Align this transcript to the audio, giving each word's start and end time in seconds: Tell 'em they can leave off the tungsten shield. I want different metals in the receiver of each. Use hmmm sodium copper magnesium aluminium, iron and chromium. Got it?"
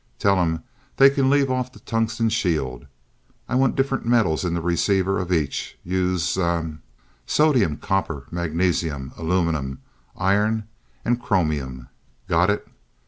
Tell 0.17 0.39
'em 0.39 0.63
they 0.97 1.11
can 1.11 1.29
leave 1.29 1.51
off 1.51 1.71
the 1.71 1.77
tungsten 1.79 2.29
shield. 2.29 2.87
I 3.47 3.53
want 3.53 3.75
different 3.75 4.03
metals 4.03 4.43
in 4.43 4.55
the 4.55 4.59
receiver 4.61 5.19
of 5.19 5.31
each. 5.31 5.77
Use 5.83 6.33
hmmm 6.33 6.77
sodium 7.27 7.77
copper 7.77 8.25
magnesium 8.31 9.13
aluminium, 9.15 9.83
iron 10.17 10.63
and 11.05 11.21
chromium. 11.21 11.87
Got 12.27 12.49
it?" 12.49 12.67